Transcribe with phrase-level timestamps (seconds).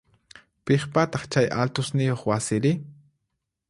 [0.65, 2.71] Piqpataq chay altosniyoq wasiri?